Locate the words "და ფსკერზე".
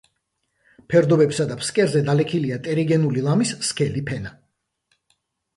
1.51-2.01